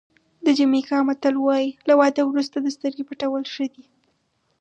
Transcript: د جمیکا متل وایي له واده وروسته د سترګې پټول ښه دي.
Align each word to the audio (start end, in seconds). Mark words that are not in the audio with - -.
د 0.45 0.47
جمیکا 0.57 0.97
متل 1.07 1.35
وایي 1.39 1.69
له 1.87 1.93
واده 1.99 2.21
وروسته 2.25 2.57
د 2.59 2.67
سترګې 2.75 3.03
پټول 3.09 3.43
ښه 3.53 3.65
دي. 3.73 3.85